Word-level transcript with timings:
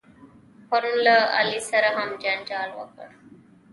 پرون 0.69 0.97
له 1.07 1.15
علي 1.37 1.59
سره 1.69 1.89
هم 1.97 2.09
جنجال 2.23 2.69
وکړ. 2.79 3.09